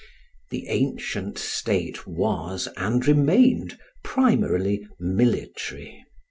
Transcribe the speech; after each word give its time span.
The 0.49 0.67
ancient 0.67 1.37
state 1.37 2.07
was 2.07 2.67
and 2.75 3.07
remained 3.07 3.77
primarily 4.03 4.87
military. 4.99 6.03